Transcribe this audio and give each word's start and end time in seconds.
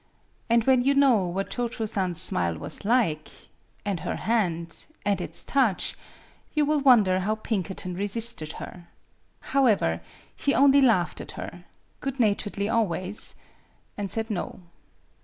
And 0.49 0.63
when 0.63 0.81
you 0.81 0.95
know 0.95 1.27
what 1.27 1.51
Cho 1.51 1.67
Cho 1.67 1.85
San's 1.85 2.19
smile 2.19 2.57
was 2.57 2.83
like, 2.83 3.29
and 3.85 3.99
her 3.99 4.15
hand 4.15 4.87
and 5.05 5.21
its 5.21 5.43
touch, 5.43 5.95
you 6.55 6.65
will 6.65 6.79
wonder 6.79 7.19
how 7.19 7.35
Pinkerton 7.35 7.93
resisted 7.93 8.53
her. 8.53 8.87
However, 9.53 10.01
he 10.35 10.55
only 10.55 10.81
laughed 10.81 11.21
at 11.21 11.33
her, 11.33 11.65
good 11.99 12.19
naturedly 12.19 12.67
al 12.67 12.87
ways, 12.87 13.35
and 13.95 14.09
j>aid 14.09 14.31
no. 14.31 14.61